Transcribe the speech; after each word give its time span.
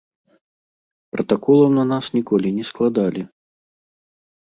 Пратаколаў 1.17 1.69
на 1.77 1.83
нас 1.91 2.05
ніколі 2.19 2.57
не 2.59 2.63
складалі. 2.73 3.21